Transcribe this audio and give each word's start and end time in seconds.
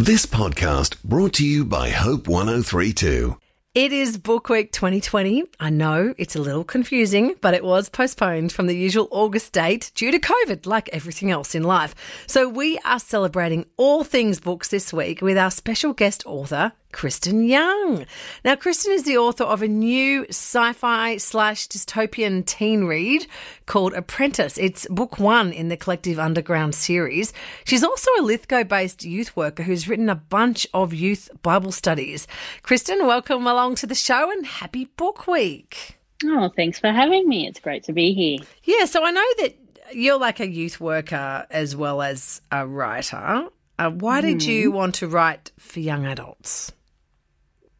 This 0.00 0.26
podcast 0.26 1.02
brought 1.02 1.32
to 1.34 1.44
you 1.44 1.64
by 1.64 1.90
Hope 1.90 2.28
1032. 2.28 3.36
It 3.74 3.92
is 3.92 4.16
Book 4.16 4.48
Week 4.48 4.70
2020. 4.70 5.42
I 5.58 5.70
know 5.70 6.14
it's 6.16 6.36
a 6.36 6.40
little 6.40 6.62
confusing, 6.62 7.34
but 7.40 7.52
it 7.52 7.64
was 7.64 7.88
postponed 7.88 8.52
from 8.52 8.68
the 8.68 8.76
usual 8.76 9.08
August 9.10 9.52
date 9.52 9.90
due 9.96 10.12
to 10.12 10.20
COVID, 10.20 10.66
like 10.66 10.88
everything 10.92 11.32
else 11.32 11.52
in 11.52 11.64
life. 11.64 11.96
So 12.28 12.48
we 12.48 12.78
are 12.84 13.00
celebrating 13.00 13.66
all 13.76 14.04
things 14.04 14.38
books 14.38 14.68
this 14.68 14.92
week 14.92 15.20
with 15.20 15.36
our 15.36 15.50
special 15.50 15.92
guest 15.92 16.22
author, 16.26 16.70
Kristen 16.92 17.44
Young. 17.44 18.06
Now, 18.44 18.56
Kristen 18.56 18.92
is 18.92 19.04
the 19.04 19.18
author 19.18 19.44
of 19.44 19.62
a 19.62 19.68
new 19.68 20.24
sci 20.30 20.72
fi 20.72 21.16
slash 21.18 21.68
dystopian 21.68 22.44
teen 22.44 22.84
read 22.84 23.26
called 23.66 23.92
Apprentice. 23.92 24.58
It's 24.58 24.86
book 24.88 25.18
one 25.18 25.52
in 25.52 25.68
the 25.68 25.76
Collective 25.76 26.18
Underground 26.18 26.74
series. 26.74 27.32
She's 27.64 27.84
also 27.84 28.10
a 28.18 28.22
Lithgow 28.22 28.64
based 28.64 29.04
youth 29.04 29.36
worker 29.36 29.62
who's 29.62 29.88
written 29.88 30.08
a 30.08 30.14
bunch 30.14 30.66
of 30.72 30.94
youth 30.94 31.30
Bible 31.42 31.72
studies. 31.72 32.26
Kristen, 32.62 33.06
welcome 33.06 33.46
along 33.46 33.76
to 33.76 33.86
the 33.86 33.94
show 33.94 34.30
and 34.30 34.46
happy 34.46 34.86
book 34.96 35.26
week. 35.26 35.98
Oh, 36.24 36.50
thanks 36.56 36.80
for 36.80 36.90
having 36.90 37.28
me. 37.28 37.46
It's 37.46 37.60
great 37.60 37.84
to 37.84 37.92
be 37.92 38.12
here. 38.12 38.38
Yeah, 38.64 38.86
so 38.86 39.04
I 39.04 39.10
know 39.10 39.26
that 39.38 39.56
you're 39.92 40.18
like 40.18 40.40
a 40.40 40.48
youth 40.48 40.80
worker 40.80 41.46
as 41.50 41.76
well 41.76 42.02
as 42.02 42.40
a 42.50 42.66
writer. 42.66 43.48
Uh, 43.78 43.90
why 43.90 44.20
did 44.20 44.42
you 44.42 44.72
want 44.72 44.96
to 44.96 45.06
write 45.06 45.52
for 45.58 45.78
young 45.78 46.04
adults? 46.04 46.72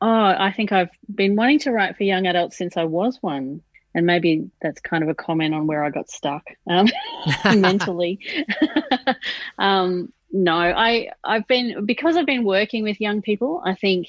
Oh, 0.01 0.35
I 0.39 0.53
think 0.53 0.73
I've 0.73 0.91
been 1.13 1.37
wanting 1.37 1.59
to 1.61 1.73
write 1.73 1.97
for 1.97 2.05
young 2.05 2.27
adults 2.27 2.57
since 2.57 2.77
I 2.77 2.85
was 2.85 3.19
one. 3.21 3.63
And 3.95 4.07
maybe 4.07 4.51
that's 4.63 4.81
kind 4.81 5.03
of 5.03 5.09
a 5.09 5.15
comment 5.15 5.55
on 5.55 5.67
where 5.67 5.83
I 5.83 5.91
got 5.91 6.11
stuck 6.11 6.45
um, 6.69 6.89
mentally. 7.45 8.21
um, 9.59 10.13
no, 10.31 10.55
I 10.55 11.11
I've 11.25 11.47
been 11.47 11.87
because 11.87 12.17
I've 12.17 12.27
been 12.27 12.45
working 12.45 12.83
with 12.85 13.01
young 13.01 13.23
people. 13.23 13.63
I 13.65 13.75
think 13.75 14.09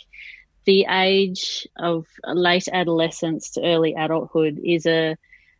the 0.65 0.85
age 0.89 1.67
of 1.77 2.05
late 2.25 2.67
adolescence 2.67 3.51
to 3.51 3.63
early 3.63 3.95
adulthood 3.95 4.59
is 4.63 4.85
a 4.85 5.15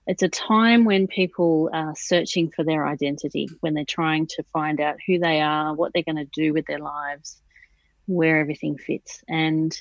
it's 0.06 0.24
a 0.24 0.30
time 0.30 0.86
when 0.86 1.08
people 1.08 1.70
are 1.72 1.94
searching 1.96 2.50
for 2.50 2.64
their 2.64 2.86
identity, 2.86 3.48
when 3.62 3.74
they're 3.74 3.86
trying 3.86 4.28
to 4.28 4.44
find 4.52 4.82
out 4.82 4.98
who 5.06 5.20
they 5.20 5.40
are, 5.40 5.74
what 5.74 5.94
they're 5.94 6.04
going 6.04 6.16
to 6.16 6.26
do 6.26 6.52
with 6.52 6.66
their 6.66 6.80
lives, 6.80 7.38
where 8.08 8.40
everything 8.40 8.78
fits, 8.78 9.24
and 9.28 9.80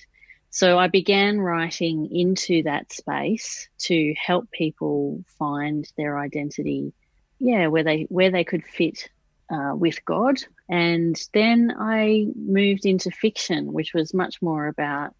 so 0.50 0.78
I 0.78 0.88
began 0.88 1.41
writing 1.41 2.08
into 2.10 2.62
that 2.64 2.92
space 2.92 3.68
to 3.80 4.14
help 4.14 4.50
people 4.50 5.22
find 5.38 5.90
their 5.96 6.18
identity, 6.18 6.92
yeah, 7.38 7.66
where 7.66 7.84
they 7.84 8.06
where 8.08 8.30
they 8.30 8.44
could 8.44 8.64
fit 8.64 9.10
uh, 9.50 9.72
with 9.74 10.05
God. 10.05 10.40
And 10.68 11.20
then 11.34 11.74
I 11.78 12.27
moved 12.34 12.86
into 12.86 13.10
fiction, 13.10 13.72
which 13.72 13.94
was 13.94 14.14
much 14.14 14.40
more 14.40 14.66
about 14.66 15.14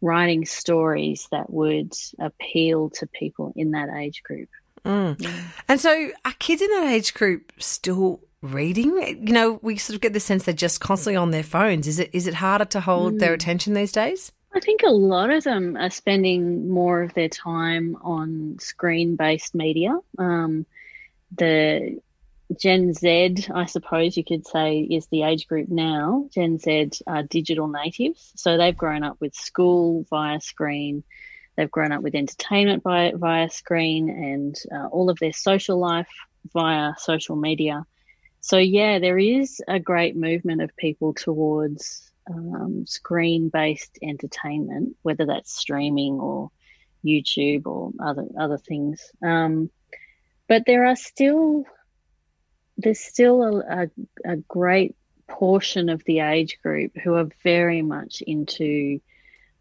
writing 0.00 0.44
stories 0.44 1.28
that 1.30 1.50
would 1.50 1.92
appeal 2.18 2.90
to 2.90 3.06
people 3.06 3.52
in 3.56 3.70
that 3.70 3.88
age 3.88 4.22
group. 4.22 4.48
Mm. 4.84 5.30
And 5.68 5.80
so, 5.80 6.10
are 6.24 6.34
kids 6.38 6.60
in 6.60 6.70
that 6.70 6.92
age 6.92 7.14
group 7.14 7.52
still 7.58 8.20
reading? 8.42 8.96
You 9.26 9.32
know, 9.32 9.60
we 9.62 9.76
sort 9.76 9.94
of 9.94 10.00
get 10.00 10.12
the 10.12 10.20
sense 10.20 10.44
they're 10.44 10.54
just 10.54 10.80
constantly 10.80 11.16
on 11.16 11.30
their 11.30 11.44
phones. 11.44 11.86
Is 11.86 11.98
it 11.98 12.10
is 12.12 12.26
it 12.26 12.34
harder 12.34 12.64
to 12.66 12.80
hold 12.80 13.14
mm. 13.14 13.18
their 13.20 13.32
attention 13.32 13.74
these 13.74 13.92
days? 13.92 14.32
Think 14.62 14.82
a 14.84 14.90
lot 14.90 15.30
of 15.30 15.42
them 15.42 15.76
are 15.76 15.90
spending 15.90 16.70
more 16.70 17.02
of 17.02 17.14
their 17.14 17.28
time 17.28 17.96
on 18.00 18.58
screen 18.60 19.16
based 19.16 19.56
media. 19.56 19.98
Um, 20.18 20.66
the 21.36 22.00
Gen 22.60 22.94
Z, 22.94 23.48
I 23.52 23.66
suppose 23.66 24.16
you 24.16 24.24
could 24.24 24.46
say, 24.46 24.80
is 24.80 25.08
the 25.08 25.22
age 25.22 25.48
group 25.48 25.68
now. 25.68 26.28
Gen 26.32 26.58
Z 26.58 26.90
are 27.08 27.24
digital 27.24 27.66
natives. 27.66 28.32
So 28.36 28.56
they've 28.56 28.76
grown 28.76 29.02
up 29.02 29.16
with 29.20 29.34
school 29.34 30.06
via 30.08 30.40
screen, 30.40 31.02
they've 31.56 31.70
grown 31.70 31.90
up 31.90 32.02
with 32.02 32.14
entertainment 32.14 32.84
via, 32.84 33.16
via 33.16 33.50
screen, 33.50 34.10
and 34.10 34.56
uh, 34.72 34.86
all 34.88 35.10
of 35.10 35.18
their 35.18 35.32
social 35.32 35.78
life 35.78 36.08
via 36.52 36.92
social 36.98 37.34
media. 37.34 37.84
So, 38.40 38.58
yeah, 38.58 39.00
there 39.00 39.18
is 39.18 39.60
a 39.66 39.80
great 39.80 40.14
movement 40.14 40.62
of 40.62 40.76
people 40.76 41.14
towards 41.14 42.11
um, 42.30 42.86
screen 42.86 43.48
based 43.48 43.98
entertainment, 44.02 44.96
whether 45.02 45.26
that's 45.26 45.56
streaming 45.56 46.14
or 46.14 46.50
YouTube 47.04 47.66
or 47.66 47.92
other 48.00 48.26
other 48.38 48.58
things. 48.58 49.10
Um, 49.22 49.70
but 50.48 50.64
there 50.66 50.86
are 50.86 50.96
still 50.96 51.64
there's 52.78 53.00
still 53.00 53.42
a, 53.42 53.82
a, 53.82 53.90
a 54.32 54.36
great 54.36 54.96
portion 55.28 55.88
of 55.88 56.02
the 56.04 56.20
age 56.20 56.58
group 56.62 56.96
who 57.02 57.14
are 57.14 57.28
very 57.42 57.82
much 57.82 58.22
into 58.26 59.00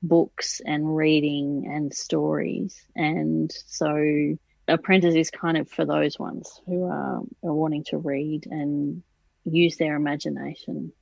books 0.03 0.61
and 0.65 0.95
reading 0.95 1.67
and 1.71 1.93
stories, 1.93 2.83
and 2.95 3.51
so 3.67 4.37
Apprentice 4.67 5.15
is 5.15 5.31
kind 5.31 5.57
of 5.57 5.69
for 5.69 5.85
those 5.85 6.17
ones 6.17 6.61
who 6.65 6.85
are, 6.85 7.21
are 7.43 7.53
wanting 7.53 7.83
to 7.85 7.97
read 7.97 8.47
and 8.49 9.03
use 9.43 9.77
their 9.77 9.95
imagination. 9.95 10.93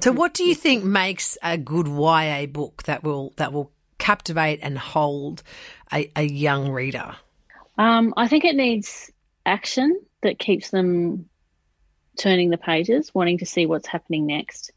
So, 0.00 0.12
what 0.12 0.34
do 0.34 0.44
you 0.44 0.54
think 0.54 0.84
makes 0.84 1.36
a 1.42 1.58
good 1.58 1.88
YA 1.88 2.46
book 2.46 2.84
that 2.84 3.02
will 3.02 3.32
that 3.36 3.52
will 3.52 3.72
captivate 3.98 4.60
and 4.62 4.78
hold 4.78 5.42
a, 5.92 6.10
a 6.14 6.22
young 6.22 6.70
reader? 6.70 7.16
Um, 7.78 8.14
I 8.16 8.28
think 8.28 8.44
it 8.44 8.54
needs 8.54 9.10
action 9.44 10.00
that 10.22 10.38
keeps 10.38 10.70
them 10.70 11.28
turning 12.16 12.50
the 12.50 12.58
pages, 12.58 13.14
wanting 13.14 13.38
to 13.38 13.46
see 13.46 13.66
what's 13.66 13.86
happening 13.86 14.26
next. 14.26 14.72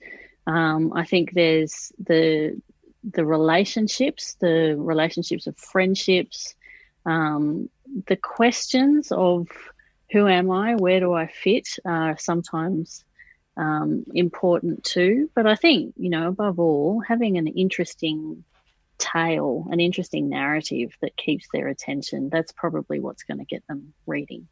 Um, 0.47 0.93
I 0.93 1.05
think 1.05 1.33
there's 1.33 1.91
the 1.99 2.59
the 3.03 3.25
relationships, 3.25 4.35
the 4.39 4.75
relationships 4.77 5.47
of 5.47 5.57
friendships, 5.57 6.55
um, 7.05 7.69
the 8.07 8.15
questions 8.15 9.11
of 9.11 9.47
who 10.11 10.27
am 10.27 10.51
I, 10.51 10.75
where 10.75 10.99
do 10.99 11.13
I 11.13 11.27
fit, 11.27 11.67
are 11.85 12.17
sometimes 12.17 13.03
um, 13.57 14.05
important 14.13 14.83
too. 14.83 15.29
But 15.35 15.47
I 15.47 15.55
think, 15.55 15.93
you 15.97 16.09
know, 16.09 16.27
above 16.27 16.59
all, 16.59 17.01
having 17.01 17.37
an 17.37 17.47
interesting 17.47 18.43
tale, 18.97 19.67
an 19.71 19.79
interesting 19.79 20.29
narrative 20.29 20.95
that 21.01 21.17
keeps 21.17 21.47
their 21.53 21.67
attention, 21.67 22.29
that's 22.29 22.51
probably 22.51 22.99
what's 22.99 23.23
going 23.23 23.39
to 23.39 23.45
get 23.45 23.65
them 23.67 23.93
reading. 24.05 24.47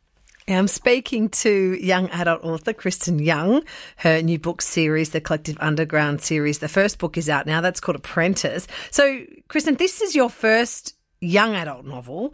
I'm 0.48 0.68
speaking 0.68 1.30
to 1.30 1.78
young 1.80 2.10
adult 2.10 2.44
author 2.44 2.74
Kristen 2.74 3.20
Young. 3.20 3.64
Her 3.98 4.22
new 4.22 4.40
book 4.40 4.62
series, 4.62 5.12
the 5.12 5.22
Collective 5.22 5.58
Underground 5.60 6.22
series, 6.22 6.60
the 6.60 6.68
first 6.68 6.98
book 6.98 7.18
is 7.18 7.30
out 7.30 7.46
now. 7.46 7.62
That's 7.62 7.80
called 7.80 7.98
Apprentice. 7.98 8.68
So, 8.90 9.22
Kristen, 9.48 9.76
this 9.76 10.02
is 10.02 10.16
your 10.16 10.30
first 10.30 10.96
young 11.22 11.54
adult 11.54 11.86
novel, 11.86 12.34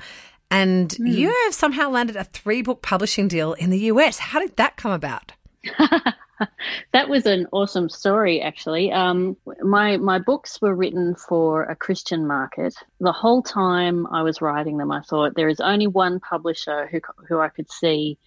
and 0.49 0.89
mm. 0.91 1.11
you 1.11 1.35
have 1.43 1.53
somehow 1.53 1.89
landed 1.89 2.15
a 2.15 2.23
three 2.23 2.61
book 2.61 2.81
publishing 2.81 3.27
deal 3.27 3.53
in 3.53 3.69
the 3.69 3.79
US. 3.79 4.17
How 4.17 4.39
did 4.39 4.55
that 4.55 4.77
come 4.77 4.91
about? 4.91 5.33
that 6.94 7.09
was 7.09 7.25
an 7.25 7.47
awesome 7.51 7.90
story, 7.90 8.41
actually. 8.41 8.91
Um, 8.91 9.38
my 9.62 9.97
my 9.97 10.19
books 10.19 10.62
were 10.62 10.75
written 10.75 11.16
for 11.16 11.63
a 11.63 11.75
Christian 11.75 12.28
market. 12.28 12.75
The 13.00 13.12
whole 13.12 13.41
time 13.41 14.07
I 14.07 14.22
was 14.23 14.41
writing 14.41 14.78
them, 14.78 14.91
I 14.91 15.01
thought 15.01 15.35
there 15.35 15.50
is 15.50 15.59
only 15.59 15.88
one 15.88 16.19
publisher 16.19 16.88
who 16.88 17.00
who 17.28 17.40
I 17.40 17.50
could 17.50 17.72
see 17.72 18.18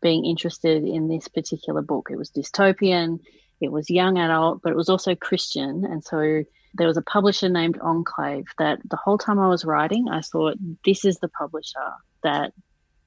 being 0.00 0.24
interested 0.24 0.84
in 0.84 1.08
this 1.08 1.28
particular 1.28 1.82
book. 1.82 2.08
It 2.10 2.16
was 2.16 2.30
dystopian, 2.30 3.20
it 3.60 3.72
was 3.72 3.90
young 3.90 4.18
adult, 4.18 4.62
but 4.62 4.72
it 4.72 4.76
was 4.76 4.88
also 4.88 5.14
Christian, 5.14 5.84
and 5.84 6.02
so 6.04 6.44
there 6.74 6.86
was 6.86 6.96
a 6.96 7.02
publisher 7.02 7.48
named 7.48 7.78
Enclave 7.80 8.46
that 8.58 8.78
the 8.88 8.96
whole 8.96 9.18
time 9.18 9.38
I 9.38 9.48
was 9.48 9.64
writing, 9.64 10.08
I 10.08 10.20
thought 10.20 10.56
this 10.84 11.04
is 11.04 11.18
the 11.18 11.28
publisher 11.28 11.92
that 12.22 12.52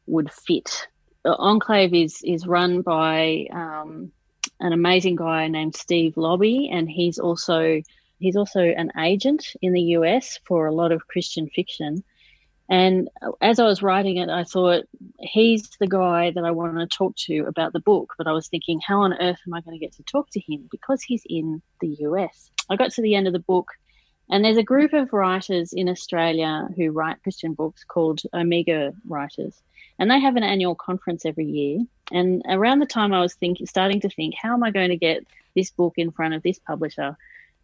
would 0.07 0.31
fit. 0.31 0.87
Enclave 1.23 1.93
is 1.93 2.21
is 2.23 2.47
run 2.47 2.81
by 2.81 3.47
um, 3.53 4.11
an 4.61 4.73
amazing 4.73 5.15
guy 5.15 5.47
named 5.47 5.75
Steve 5.75 6.13
Laube, 6.15 6.69
and 6.71 6.89
he's 6.89 7.19
also 7.19 7.81
he's 8.19 8.35
also 8.35 8.61
an 8.61 8.91
agent 8.97 9.53
in 9.61 9.73
the 9.73 9.81
US 9.97 10.39
for 10.45 10.67
a 10.67 10.73
lot 10.73 10.91
of 10.91 11.07
Christian 11.07 11.49
fiction. 11.49 12.03
And 12.69 13.09
as 13.41 13.59
I 13.59 13.65
was 13.65 13.81
writing 13.81 14.17
it, 14.17 14.29
I 14.29 14.45
thought 14.45 14.85
he's 15.19 15.69
the 15.81 15.87
guy 15.87 16.31
that 16.31 16.45
I 16.45 16.51
want 16.51 16.77
to 16.77 16.87
talk 16.87 17.15
to 17.27 17.39
about 17.39 17.73
the 17.73 17.81
book. 17.81 18.13
But 18.17 18.27
I 18.27 18.31
was 18.31 18.47
thinking, 18.47 18.79
how 18.79 19.01
on 19.01 19.13
earth 19.13 19.39
am 19.45 19.53
I 19.53 19.59
going 19.59 19.77
to 19.77 19.85
get 19.85 19.93
to 19.97 20.03
talk 20.03 20.29
to 20.31 20.39
him 20.39 20.69
because 20.71 21.01
he's 21.01 21.23
in 21.25 21.61
the 21.81 21.97
US? 21.99 22.49
I 22.69 22.77
got 22.77 22.91
to 22.91 23.01
the 23.01 23.15
end 23.15 23.27
of 23.27 23.33
the 23.33 23.39
book, 23.39 23.71
and 24.29 24.45
there's 24.45 24.57
a 24.57 24.63
group 24.63 24.93
of 24.93 25.11
writers 25.11 25.73
in 25.73 25.89
Australia 25.89 26.69
who 26.77 26.91
write 26.91 27.21
Christian 27.23 27.53
books 27.53 27.83
called 27.83 28.21
Omega 28.33 28.93
Writers, 29.05 29.61
and 29.99 30.09
they 30.09 30.21
have 30.21 30.37
an 30.37 30.43
annual 30.43 30.75
conference 30.75 31.25
every 31.25 31.47
year. 31.47 31.79
And 32.11 32.43
around 32.47 32.79
the 32.79 32.85
time 32.85 33.13
I 33.13 33.21
was 33.21 33.33
thinking, 33.33 33.67
starting 33.67 34.01
to 34.01 34.09
think, 34.09 34.35
how 34.35 34.53
am 34.53 34.63
I 34.63 34.71
going 34.71 34.89
to 34.89 34.97
get 34.97 35.25
this 35.55 35.71
book 35.71 35.93
in 35.97 36.11
front 36.11 36.33
of 36.33 36.43
this 36.43 36.59
publisher? 36.59 37.17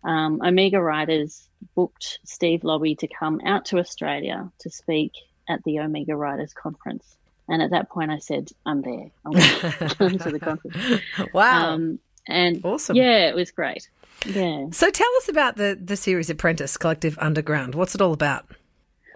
Um, 0.04 0.42
Omega 0.42 0.82
Writers 0.82 1.48
booked 1.76 2.20
Steve 2.24 2.62
Laube 2.62 2.98
to 3.00 3.08
come 3.08 3.42
out 3.46 3.66
to 3.66 3.80
Australia 3.80 4.50
to 4.60 4.70
speak 4.70 5.14
at 5.50 5.64
the 5.64 5.80
Omega 5.80 6.16
Writers 6.16 6.54
Conference. 6.54 7.18
And 7.50 7.62
at 7.62 7.72
that 7.72 7.90
point, 7.90 8.12
I 8.12 8.20
said, 8.20 8.50
I'm 8.66 8.82
there. 8.82 9.10
I'm 9.26 9.32
going 9.32 10.18
to 10.20 10.32
the 10.32 10.40
conference. 10.40 11.02
Wow. 11.34 11.74
Um, 11.74 12.00
and 12.28 12.64
awesome. 12.66 12.96
Yeah, 12.96 13.30
it 13.30 13.36
was 13.36 13.52
great. 13.52 13.90
Yeah. 14.26 14.68
So 14.72 14.90
tell 14.90 15.08
us 15.18 15.30
about 15.30 15.56
the 15.56 15.80
the 15.82 15.96
series 15.96 16.30
Apprentice 16.30 16.76
Collective 16.76 17.18
Underground. 17.20 17.76
What's 17.76 17.96
it 17.96 18.02
all 18.02 18.14
about? 18.14 18.46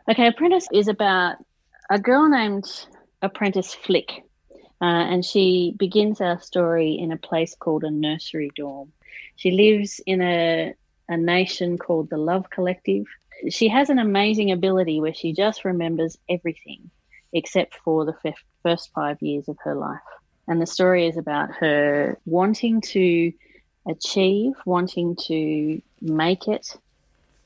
Okay, 0.09 0.27
Apprentice 0.27 0.67
is 0.73 0.87
about 0.87 1.37
a 1.89 1.99
girl 1.99 2.29
named 2.29 2.65
Apprentice 3.21 3.73
Flick, 3.73 4.23
uh, 4.81 5.05
and 5.11 5.23
she 5.23 5.75
begins 5.77 6.21
our 6.21 6.39
story 6.41 6.93
in 6.93 7.11
a 7.11 7.17
place 7.17 7.55
called 7.55 7.83
a 7.83 7.91
nursery 7.91 8.51
dorm. 8.55 8.91
She 9.35 9.51
lives 9.51 10.01
in 10.05 10.21
a 10.21 10.73
a 11.11 11.17
nation 11.17 11.77
called 11.77 12.09
the 12.09 12.17
Love 12.17 12.49
Collective. 12.49 13.05
She 13.49 13.67
has 13.67 13.89
an 13.89 13.99
amazing 13.99 14.51
ability 14.51 15.01
where 15.01 15.13
she 15.13 15.33
just 15.33 15.65
remembers 15.65 16.17
everything 16.29 16.89
except 17.33 17.75
for 17.83 18.05
the 18.05 18.15
f- 18.25 18.43
first 18.63 18.91
five 18.95 19.21
years 19.21 19.49
of 19.49 19.57
her 19.63 19.75
life. 19.75 19.99
And 20.47 20.61
the 20.61 20.65
story 20.65 21.07
is 21.07 21.17
about 21.17 21.51
her 21.55 22.17
wanting 22.25 22.81
to 22.81 23.33
achieve, 23.87 24.53
wanting 24.65 25.17
to 25.27 25.81
make 26.01 26.47
it 26.47 26.77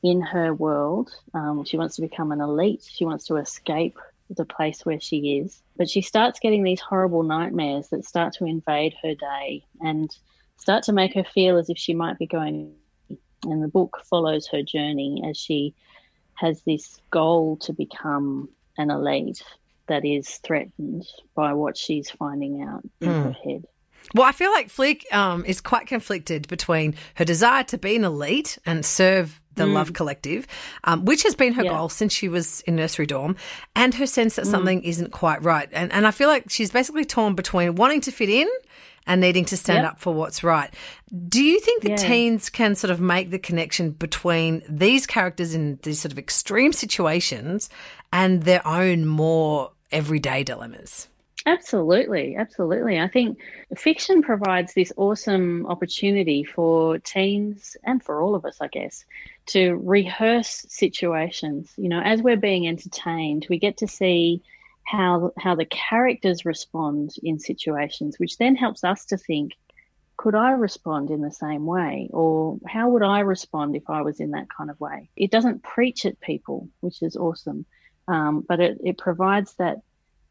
in 0.02 0.20
her 0.20 0.54
world. 0.54 1.10
Um, 1.34 1.64
she 1.64 1.76
wants 1.76 1.96
to 1.96 2.02
become 2.02 2.30
an 2.30 2.40
elite. 2.40 2.86
She 2.88 3.04
wants 3.04 3.26
to 3.26 3.36
escape 3.36 3.98
the 4.30 4.44
place 4.44 4.84
where 4.84 5.00
she 5.00 5.38
is. 5.38 5.62
But 5.76 5.88
she 5.88 6.02
starts 6.02 6.40
getting 6.40 6.62
these 6.62 6.80
horrible 6.80 7.22
nightmares 7.22 7.88
that 7.88 8.04
start 8.04 8.34
to 8.34 8.44
invade 8.44 8.94
her 9.02 9.14
day 9.14 9.64
and 9.80 10.10
start 10.56 10.84
to 10.84 10.92
make 10.92 11.14
her 11.14 11.24
feel 11.24 11.58
as 11.58 11.70
if 11.70 11.78
she 11.78 11.94
might 11.94 12.18
be 12.18 12.26
going. 12.26 12.72
And 13.44 13.62
the 13.62 13.68
book 13.68 14.02
follows 14.08 14.48
her 14.48 14.62
journey 14.62 15.22
as 15.28 15.36
she 15.36 15.74
has 16.34 16.62
this 16.62 17.00
goal 17.10 17.56
to 17.58 17.72
become 17.72 18.48
an 18.78 18.90
elite 18.90 19.42
that 19.88 20.04
is 20.04 20.28
threatened 20.38 21.06
by 21.34 21.52
what 21.52 21.76
she's 21.76 22.10
finding 22.10 22.62
out 22.62 22.82
in 23.00 23.08
hmm. 23.08 23.22
her 23.22 23.32
head. 23.32 23.64
Well, 24.14 24.24
I 24.26 24.32
feel 24.32 24.50
like 24.52 24.70
Flick 24.70 25.06
um, 25.12 25.44
is 25.44 25.60
quite 25.60 25.86
conflicted 25.86 26.48
between 26.48 26.94
her 27.16 27.24
desire 27.24 27.64
to 27.64 27.78
be 27.78 27.96
an 27.96 28.04
elite 28.04 28.58
and 28.64 28.84
serve 28.84 29.40
the 29.56 29.66
Love 29.66 29.94
Collective, 29.94 30.46
um, 30.84 31.06
which 31.06 31.22
has 31.22 31.34
been 31.34 31.54
her 31.54 31.64
Yeah. 31.64 31.70
goal 31.70 31.88
since 31.88 32.12
she 32.12 32.28
was 32.28 32.60
in 32.62 32.76
nursery 32.76 33.06
dorm, 33.06 33.36
and 33.74 33.94
her 33.94 34.06
sense 34.06 34.36
that 34.36 34.46
something 34.46 34.82
isn't 34.82 35.12
quite 35.12 35.42
right. 35.42 35.68
And, 35.72 35.90
and 35.92 36.06
I 36.06 36.10
feel 36.10 36.28
like 36.28 36.50
she's 36.50 36.70
basically 36.70 37.06
torn 37.06 37.34
between 37.34 37.74
wanting 37.74 38.02
to 38.02 38.10
fit 38.12 38.28
in 38.28 38.46
and 39.06 39.20
needing 39.20 39.46
to 39.46 39.56
stand 39.56 39.84
Yep. 39.84 39.92
up 39.92 40.00
for 40.00 40.12
what's 40.12 40.44
right. 40.44 40.68
Do 41.28 41.42
you 41.42 41.58
think 41.60 41.82
that 41.84 41.90
Yeah. 41.92 41.96
teens 41.96 42.50
can 42.50 42.74
sort 42.74 42.90
of 42.90 43.00
make 43.00 43.30
the 43.30 43.38
connection 43.38 43.92
between 43.92 44.62
these 44.68 45.06
characters 45.06 45.54
in 45.54 45.78
these 45.84 46.00
sort 46.00 46.12
of 46.12 46.18
extreme 46.18 46.72
situations 46.74 47.70
and 48.12 48.42
their 48.42 48.66
own 48.66 49.06
more 49.06 49.70
everyday 49.90 50.44
dilemmas? 50.44 51.08
Absolutely, 51.46 52.34
absolutely. 52.36 52.98
I 52.98 53.06
think 53.06 53.38
fiction 53.76 54.20
provides 54.20 54.74
this 54.74 54.92
awesome 54.96 55.64
opportunity 55.66 56.42
for 56.42 56.98
teens 56.98 57.76
and 57.84 58.02
for 58.02 58.20
all 58.20 58.34
of 58.34 58.44
us, 58.44 58.56
I 58.60 58.66
guess, 58.66 59.04
to 59.46 59.76
rehearse 59.76 60.66
situations. 60.68 61.72
You 61.76 61.88
know, 61.88 62.00
as 62.00 62.20
we're 62.20 62.36
being 62.36 62.66
entertained, 62.66 63.46
we 63.48 63.60
get 63.60 63.76
to 63.78 63.86
see 63.86 64.42
how 64.82 65.32
how 65.38 65.54
the 65.54 65.66
characters 65.66 66.44
respond 66.44 67.14
in 67.22 67.38
situations, 67.38 68.18
which 68.18 68.38
then 68.38 68.56
helps 68.56 68.82
us 68.82 69.04
to 69.06 69.16
think, 69.16 69.52
could 70.16 70.34
I 70.34 70.50
respond 70.50 71.10
in 71.12 71.20
the 71.20 71.30
same 71.30 71.64
way? 71.64 72.10
Or 72.12 72.58
how 72.66 72.88
would 72.90 73.02
I 73.04 73.20
respond 73.20 73.76
if 73.76 73.88
I 73.88 74.02
was 74.02 74.18
in 74.18 74.32
that 74.32 74.48
kind 74.50 74.68
of 74.68 74.80
way? 74.80 75.10
It 75.16 75.30
doesn't 75.30 75.62
preach 75.62 76.06
at 76.06 76.18
people, 76.20 76.68
which 76.80 77.02
is 77.02 77.16
awesome. 77.16 77.66
Um, 78.08 78.44
but 78.48 78.58
it, 78.60 78.78
it 78.84 78.98
provides 78.98 79.54
that 79.54 79.78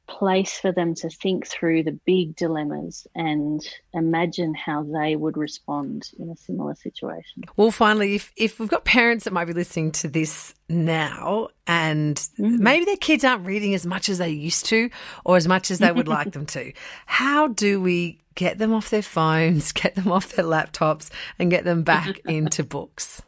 place 0.08 0.60
for 0.60 0.72
them 0.72 0.94
to 0.96 1.10
think 1.10 1.48
through 1.48 1.84
the 1.84 1.92
big 2.06 2.36
dilemmas 2.36 3.08
and 3.16 3.66
imagine 3.94 4.54
how 4.54 4.84
they 4.84 5.16
would 5.16 5.38
respond 5.38 6.10
in 6.20 6.30
a 6.30 6.36
similar 6.36 6.76
situation. 6.76 7.44
Well, 7.58 7.72
finally, 7.72 8.16
if, 8.16 8.32
if 8.36 8.60
we've 8.60 8.70
got 8.70 8.86
parents 8.86 9.24
that 9.26 9.34
might 9.34 9.46
be 9.46 9.54
listening 9.54 9.92
to 9.94 10.08
this 10.08 10.54
now 10.70 11.50
and 11.68 12.28
maybe 12.38 12.86
their 12.86 12.98
kids 12.98 13.24
aren't 13.24 13.46
reading 13.46 13.74
as 13.74 13.86
much 13.86 14.10
as 14.10 14.18
they 14.18 14.30
used 14.30 14.66
to 14.68 14.90
or 15.24 15.38
as 15.38 15.48
much 15.48 15.72
as 15.72 15.80
they 15.80 15.92
would 15.92 16.08
like 16.08 16.32
them 16.34 16.46
to, 16.48 16.72
how 17.06 17.48
do 17.48 17.82
we 17.82 18.20
get 18.36 18.58
them 18.58 18.74
off 18.74 18.90
their 18.90 19.02
phones, 19.02 19.72
get 19.72 19.96
them 19.96 20.12
off 20.12 20.34
their 20.34 20.46
laptops, 20.46 21.10
and 21.40 21.50
get 21.50 21.64
them 21.64 21.84
back 21.84 22.20
into 22.26 22.64
books? 22.64 23.22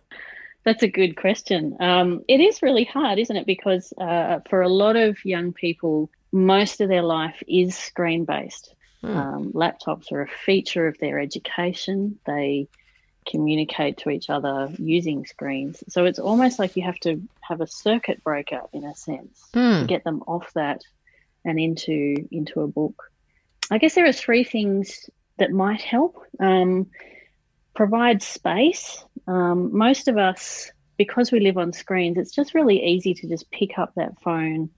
That's 0.66 0.84
a 0.84 0.90
good 0.90 1.16
question. 1.16 1.78
Um, 1.80 2.26
it 2.28 2.42
is 2.42 2.62
really 2.62 2.84
hard, 2.84 3.20
isn't 3.20 3.36
it? 3.36 3.46
Because 3.46 3.94
uh, 3.98 4.42
for 4.50 4.62
a 4.62 4.68
lot 4.68 4.98
of 4.98 5.24
young 5.24 5.54
people, 5.54 6.10
most 6.46 6.82
of 6.82 6.90
their 6.90 7.04
life 7.04 7.42
is 7.48 7.78
screen 7.78 8.26
based. 8.26 8.74
Um, 9.04 9.54
laptops 9.54 10.12
are 10.12 10.22
a 10.22 10.28
feature 10.28 10.88
of 10.88 10.98
their 10.98 11.20
education. 11.20 12.20
They 12.26 12.68
communicate 13.30 13.98
to 14.00 14.10
each 14.10 14.30
other 14.30 14.70
using 14.78 15.26
screens. 15.26 15.84
So 15.90 16.06
it's 16.06 16.20
almost 16.20 16.60
like 16.60 16.76
you 16.76 16.84
have 16.84 17.00
to 17.02 17.22
have 17.42 17.62
a 17.62 17.68
circuit 17.68 18.24
breaker 18.24 18.62
in 18.74 18.84
a 18.86 18.96
sense 18.96 19.50
to 19.82 19.86
get 19.88 20.04
them 20.04 20.24
off 20.28 20.52
that 20.54 20.82
and 21.46 21.60
into 21.60 22.28
into 22.32 22.62
a 22.62 22.68
book. 22.68 23.12
I 23.70 23.78
guess 23.78 23.96
there 23.96 24.08
are 24.08 24.14
three 24.14 24.44
things 24.44 25.10
that 25.38 25.52
might 25.52 25.82
help. 25.82 26.18
Um, 26.40 26.88
provide 27.76 28.24
space. 28.24 29.06
Um, 29.28 29.78
most 29.78 30.08
of 30.08 30.18
us, 30.18 30.72
because 30.98 31.32
we 31.32 31.40
live 31.40 31.58
on 31.58 31.74
screens, 31.74 32.18
it's 32.18 32.34
just 32.34 32.56
really 32.56 32.84
easy 32.84 33.14
to 33.14 33.28
just 33.28 33.52
pick 33.52 33.78
up 33.78 33.94
that 33.96 34.20
phone 34.22 34.70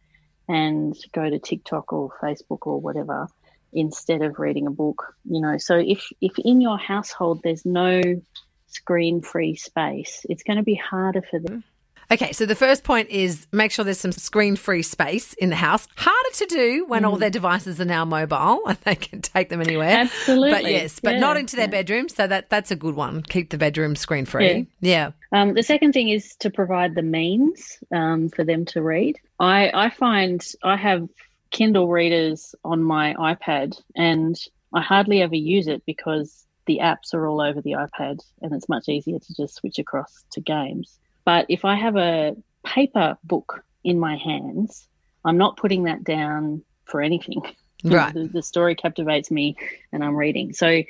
and 0.50 0.98
go 1.14 1.30
to 1.30 1.40
TikTok 1.40 1.94
or 1.94 2.12
Facebook 2.22 2.66
or 2.66 2.82
whatever 2.82 3.28
instead 3.72 4.24
of 4.24 4.40
reading 4.40 4.68
a 4.68 4.72
book. 4.72 5.16
You 5.24 5.40
know, 5.40 5.58
so 5.58 5.78
if 5.78 6.12
if 6.20 6.38
in 6.40 6.60
your 6.60 6.78
household 6.78 7.42
there's 7.44 7.66
no 7.66 8.02
screen 8.68 9.22
free 9.22 9.56
space, 9.56 10.26
it's 10.28 10.44
going 10.44 10.58
to 10.58 10.64
be 10.64 10.76
harder 10.76 11.22
for 11.22 11.40
them. 11.40 11.60
Mm. 11.60 11.64
Okay, 12.12 12.32
so 12.32 12.48
the 12.48 12.56
first 12.56 12.84
point 12.84 13.10
is 13.10 13.46
make 13.52 13.72
sure 13.72 13.86
there's 13.86 14.00
some 14.00 14.12
screen 14.12 14.56
free 14.56 14.82
space 14.82 15.34
in 15.34 15.50
the 15.50 15.56
house. 15.56 15.88
Harder 15.96 16.30
to 16.34 16.46
do 16.48 16.86
when 16.88 17.06
all 17.06 17.18
their 17.18 17.30
devices 17.30 17.80
are 17.80 17.86
now 17.86 18.04
mobile 18.04 18.64
and 18.68 18.78
they 18.80 18.96
can 18.96 19.22
take 19.22 19.50
them 19.50 19.62
anywhere. 19.62 19.90
Absolutely. 19.92 20.52
But 20.52 20.64
yes, 20.64 21.00
but 21.00 21.14
Yeah, 21.14 21.20
not 21.20 21.38
into 21.38 21.56
their 21.56 21.66
yeah. 21.66 21.72
bedroom. 21.72 22.10
So 22.10 22.26
that 22.26 22.50
that's 22.50 22.72
a 22.72 22.76
good 22.76 22.96
one. 22.96 23.22
Keep 23.22 23.52
the 23.52 23.60
bedroom 23.60 23.96
screen 23.96 24.26
free. 24.26 24.66
Yeah. 24.82 25.12
Um, 25.32 25.54
the 25.54 25.62
second 25.62 25.94
thing 25.94 26.10
is 26.10 26.36
to 26.38 26.50
provide 26.50 26.96
the 26.96 27.04
means 27.04 27.78
um, 27.94 28.30
for 28.30 28.44
them 28.44 28.66
to 28.66 28.82
read. 28.82 29.20
I, 29.40 29.70
I 29.74 29.90
find 29.92 30.44
I 30.64 30.78
have 30.78 31.08
Kindle 31.52 31.90
readers 31.90 32.56
on 32.64 32.84
my 32.84 33.14
iPad 33.16 33.80
and 33.96 34.36
I 34.74 34.82
hardly 34.82 35.22
ever 35.22 35.36
use 35.36 35.68
it 35.68 35.84
because 35.86 36.46
the 36.66 36.80
apps 36.82 37.14
are 37.14 37.28
all 37.28 37.42
over 37.42 37.62
the 37.62 37.72
iPad 37.72 38.20
and 38.42 38.54
it's 38.54 38.70
much 38.70 38.90
easier 38.90 39.20
to 39.20 39.34
just 39.36 39.56
switch 39.56 39.78
across 39.78 40.26
to 40.32 40.42
games. 40.42 41.00
But 41.26 41.46
if 41.50 41.66
I 41.66 41.76
have 41.76 41.96
a 41.96 42.36
paper 42.64 43.18
book 43.24 43.64
in 43.84 44.00
my 44.00 44.18
hands, 44.18 44.88
I'm 45.24 45.38
not 45.38 45.58
putting 45.58 45.84
that 45.84 46.04
down 46.04 46.64
for 46.86 47.02
anything. 47.02 47.42
Right. 47.82 48.14
the, 48.14 48.28
the 48.28 48.44
story 48.44 48.76
captivates 48.76 49.32
me 49.32 49.56
and 49.94 50.04
I'm 50.04 50.18
reading. 50.18 50.52
So 50.52 50.84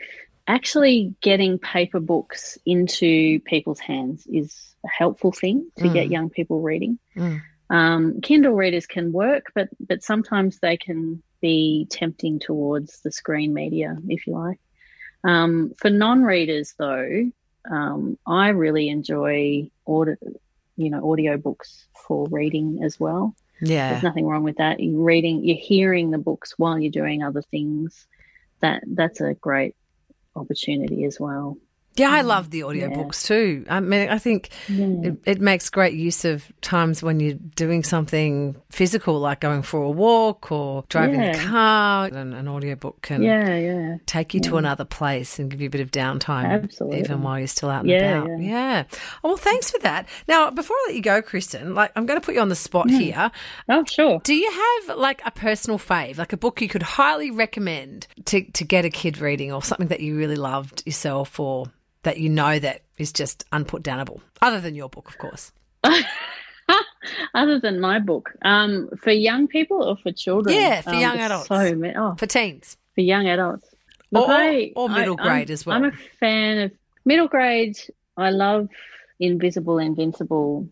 actually 0.48 1.14
getting 1.22 1.60
paper 1.60 2.00
books 2.00 2.58
into 2.66 3.40
people's 3.42 3.80
hands 3.80 4.26
is 4.26 4.74
a 4.84 4.88
helpful 4.88 5.32
thing 5.32 5.70
to 5.78 5.88
get 5.90 6.10
young 6.10 6.32
people 6.32 6.62
reading. 6.62 6.98
Mm. 7.16 7.42
Um, 7.70 8.22
Kindle 8.22 8.54
readers 8.54 8.88
can 8.88 9.12
work, 9.12 9.52
but 9.54 9.70
but 9.80 10.04
sometimes 10.04 10.58
they 10.58 10.78
can 10.78 11.22
be 11.42 11.88
tempting 11.90 12.40
towards 12.40 13.02
the 13.02 13.12
screen 13.12 13.54
media, 13.54 13.96
if 14.08 14.26
you 14.26 14.34
like. 14.34 14.60
Um, 15.24 15.74
for 15.78 15.90
non-readers, 15.90 16.74
though, 16.78 17.32
um, 17.70 18.18
I 18.26 18.50
really 18.50 18.90
enjoy 18.90 19.70
audio, 19.88 20.16
you 20.78 20.90
know, 20.90 21.12
audio 21.12 21.38
books 21.38 21.88
for 22.08 22.28
reading 22.30 22.84
as 22.84 23.00
well. 23.00 23.36
Yeah. 23.62 23.92
There's 23.92 24.04
nothing 24.04 24.26
wrong 24.26 24.44
with 24.44 24.58
that. 24.58 24.80
You're 24.80 25.04
reading, 25.04 25.44
you're 25.44 25.58
hearing 25.58 26.12
the 26.12 26.18
books 26.18 26.54
while 26.58 26.80
you're 26.80 26.92
doing 26.92 27.24
other 27.24 27.42
things. 27.42 28.08
That 28.62 28.84
that's 28.86 29.22
a 29.22 29.34
great 29.34 29.76
opportunity 30.36 31.06
as 31.06 31.20
well. 31.20 31.58
Yeah, 31.96 32.12
I 32.12 32.22
mm. 32.22 32.28
love 32.28 32.50
the 32.50 32.62
audiobooks 32.62 33.26
too. 33.26 33.66
I 33.70 33.80
mean, 33.82 34.10
I 34.10 34.18
think 34.20 34.50
mm. 34.68 35.06
it, 35.06 35.18
it 35.26 35.42
makes 35.42 35.70
great 35.70 35.94
use 35.94 36.24
of 36.24 36.46
times 36.62 37.04
when 37.04 37.20
you're 37.20 37.34
doing 37.34 37.84
something 37.84 38.56
physical, 38.70 39.20
like 39.20 39.42
going 39.42 39.64
for 39.64 39.82
a 39.84 39.90
walk 39.90 40.52
or 40.52 40.86
driving 40.88 41.20
the 41.20 41.38
car. 41.38 42.06
And 42.06 42.34
an 42.34 42.48
audiobook 42.48 43.02
can 43.02 43.22
Yeah, 43.22 43.56
yeah. 43.58 43.98
take 44.06 44.34
you 44.34 44.40
to 44.42 44.58
another 44.58 44.86
place 44.86 45.40
and 45.40 45.52
give 45.52 45.60
you 45.60 45.68
a 45.68 45.70
bit 45.70 45.82
of 45.82 45.92
downtime, 45.92 46.64
Absolutely. 46.64 47.00
even 47.00 47.22
while 47.22 47.38
you're 47.38 47.48
still 47.48 47.70
out 47.70 47.82
and 47.82 47.90
Yeah, 47.90 48.24
about. 48.24 48.42
yeah. 48.42 48.50
Yeah. 48.50 48.84
Oh, 49.24 49.30
well, 49.30 49.38
thanks 49.38 49.70
for 49.70 49.80
that. 49.80 50.08
Now, 50.28 50.52
before 50.52 50.78
I 50.78 50.86
let 50.88 50.96
you 50.96 51.02
go, 51.02 51.22
Kristen, 51.22 51.76
like 51.76 51.92
I'm 51.96 52.06
going 52.06 52.20
to 52.20 52.26
put 52.26 52.36
you 52.36 52.42
on 52.42 52.50
the 52.50 52.56
spot 52.56 52.88
mm. 52.88 52.98
here. 52.98 53.32
Oh, 53.68 53.84
sure. 53.84 54.20
Do 54.24 54.34
you 54.34 54.50
have 54.50 54.98
like 54.98 55.22
a 55.26 55.32
personal 55.32 55.78
fave, 55.78 56.18
like 56.18 56.32
a 56.32 56.38
book 56.38 56.62
you 56.62 56.70
could 56.70 56.84
highly 56.84 57.30
recommend 57.30 58.08
to, 58.26 58.44
to 58.52 58.64
get 58.64 58.86
a 58.86 58.90
kid 58.90 59.18
reading 59.20 59.52
or 59.52 59.62
something 59.62 59.88
that 59.88 60.00
you 60.00 60.16
really 60.16 60.36
loved 60.36 60.84
yourself 60.86 61.40
or 61.40 61.66
that 62.04 62.18
you 62.18 62.30
know 62.30 62.60
that 62.60 62.82
is 62.98 63.12
just 63.12 63.44
unputdownable, 63.52 64.22
other 64.42 64.60
than 64.62 64.76
your 64.76 64.90
book, 64.90 65.08
of 65.10 65.18
course? 65.18 65.52
Other 67.34 67.60
than 67.60 67.80
my 67.80 68.00
book, 68.00 68.32
um, 68.44 68.90
for 69.02 69.12
young 69.12 69.48
people 69.48 69.82
or 69.84 69.96
for 69.98 70.12
children? 70.12 70.54
Yeah, 70.56 70.82
for 70.82 70.92
Um, 70.92 71.00
young 71.00 71.18
adults. 71.18 71.48
So 71.48 71.74
many. 71.76 71.96
Oh, 71.96 72.16
For 72.16 72.28
teens. 72.28 72.78
for 72.94 73.02
young 73.02 73.28
adults. 73.28 73.66
Or- 74.14 74.30
I- 74.30 74.74
or 74.76 74.90
middle 74.90 75.16
I- 75.20 75.24
I'm- 75.24 75.30
grade 75.38 75.50
as 75.52 75.66
well. 75.66 75.78
I'm 75.78 75.86
a 75.86 75.92
fan 76.20 76.58
of 76.60 76.72
middle 77.06 77.28
grade. 77.28 77.78
I 78.18 78.30
love 78.32 78.68
Invisible 79.20 79.80
Invincible 79.80 80.68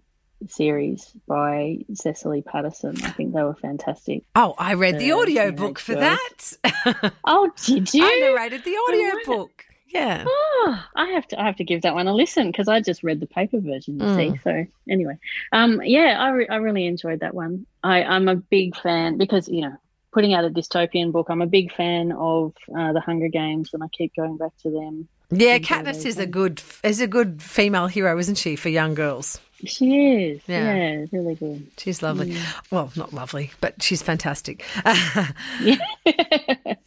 series 0.47 1.11
by 1.27 1.77
Cecily 1.93 2.41
Paterson. 2.43 2.95
I 3.03 3.09
think 3.11 3.33
they 3.33 3.41
were 3.43 3.55
fantastic. 3.55 4.23
Oh, 4.35 4.53
I 4.57 4.73
read 4.73 4.99
the 4.99 5.13
audio 5.13 5.51
book 5.51 5.79
for 5.79 5.95
that. 5.95 6.53
oh, 7.25 7.49
did 7.65 7.91
you? 7.93 8.03
I 8.05 8.19
narrated 8.19 8.63
the 8.63 8.75
audio 8.89 9.15
book. 9.25 9.65
Yeah. 9.89 10.25
Oh, 10.27 10.85
I 10.95 11.11
have 11.11 11.27
to. 11.29 11.41
I 11.41 11.45
have 11.45 11.57
to 11.57 11.63
give 11.63 11.83
that 11.83 11.93
one 11.93 12.07
a 12.07 12.13
listen 12.13 12.51
because 12.51 12.67
I 12.67 12.81
just 12.81 13.03
read 13.03 13.19
the 13.19 13.27
paper 13.27 13.59
version. 13.59 13.99
You 13.99 14.05
mm. 14.05 14.15
see. 14.15 14.39
So 14.43 14.65
anyway, 14.89 15.17
um, 15.51 15.81
yeah, 15.83 16.17
I, 16.19 16.29
re- 16.29 16.47
I 16.47 16.55
really 16.57 16.85
enjoyed 16.85 17.21
that 17.21 17.33
one. 17.33 17.65
I, 17.83 18.03
I'm 18.03 18.27
a 18.27 18.35
big 18.35 18.75
fan 18.75 19.17
because 19.17 19.47
you 19.47 19.61
know 19.61 19.77
putting 20.11 20.33
out 20.33 20.45
a 20.45 20.49
dystopian 20.49 21.11
book. 21.11 21.27
I'm 21.29 21.41
a 21.41 21.47
big 21.47 21.73
fan 21.73 22.11
of 22.11 22.53
uh, 22.75 22.93
the 22.93 22.99
Hunger 22.99 23.29
Games, 23.29 23.71
and 23.73 23.83
I 23.83 23.87
keep 23.87 24.15
going 24.15 24.37
back 24.37 24.51
to 24.63 24.69
them. 24.69 25.07
Yeah, 25.29 25.59
Katniss 25.59 26.05
is 26.05 26.17
a 26.17 26.25
good 26.25 26.61
is 26.83 27.01
a 27.01 27.07
good 27.07 27.41
female 27.41 27.87
hero, 27.87 28.17
isn't 28.17 28.35
she, 28.35 28.55
for 28.55 28.69
young 28.69 28.93
girls? 28.93 29.39
She 29.65 30.15
is. 30.15 30.41
Yeah, 30.47 30.75
yeah 30.75 31.05
really 31.11 31.35
good. 31.35 31.67
She's 31.77 32.03
lovely. 32.03 32.33
Mm. 32.33 32.71
Well, 32.71 32.91
not 32.95 33.13
lovely, 33.13 33.51
but 33.59 33.81
she's 33.81 34.01
fantastic. 34.01 34.63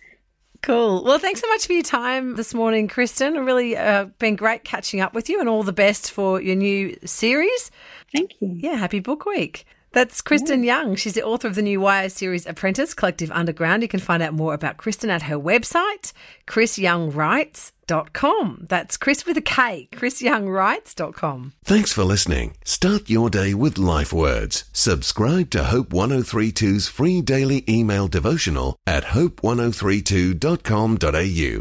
Cool. 0.62 1.04
Well, 1.04 1.18
thanks 1.18 1.40
so 1.40 1.48
much 1.48 1.66
for 1.66 1.72
your 1.72 1.82
time 1.82 2.36
this 2.36 2.52
morning, 2.52 2.86
Kristen. 2.86 3.34
Really 3.46 3.76
uh, 3.76 4.06
been 4.18 4.36
great 4.36 4.62
catching 4.62 5.00
up 5.00 5.14
with 5.14 5.28
you, 5.30 5.40
and 5.40 5.48
all 5.48 5.62
the 5.62 5.72
best 5.72 6.10
for 6.10 6.40
your 6.40 6.56
new 6.56 6.96
series. 7.04 7.70
Thank 8.14 8.32
you. 8.40 8.56
Yeah, 8.58 8.74
happy 8.74 9.00
book 9.00 9.24
week. 9.24 9.64
That's 9.92 10.20
Kristen 10.20 10.64
yeah. 10.64 10.82
Young. 10.82 10.96
She's 10.96 11.14
the 11.14 11.24
author 11.24 11.48
of 11.48 11.54
the 11.54 11.62
new 11.62 11.82
YA 11.82 12.08
series 12.08 12.46
Apprentice 12.46 12.92
Collective 12.94 13.30
Underground. 13.32 13.82
You 13.82 13.88
can 13.88 14.00
find 14.00 14.22
out 14.22 14.34
more 14.34 14.52
about 14.54 14.76
Kristen 14.76 15.10
at 15.10 15.22
her 15.22 15.38
website, 15.38 16.12
chrisyoungwrites.com. 16.46 18.66
That's 18.68 18.96
Chris 18.96 19.26
with 19.26 19.36
a 19.36 19.42
K, 19.42 19.88
chrisyoungwrites.com. 19.92 21.52
Thanks 21.64 21.92
for 21.92 22.04
listening. 22.04 22.56
Start 22.64 23.10
your 23.10 23.30
day 23.30 23.52
with 23.52 23.78
life 23.78 24.12
words. 24.12 24.62
Subscribe 24.72 25.50
to 25.50 25.64
Hope 25.64 25.90
1032's 25.90 26.86
free 26.88 27.20
daily 27.20 27.64
email 27.68 28.06
devotional 28.06 28.76
at 28.86 29.02
hope1032.com.au. 29.04 31.58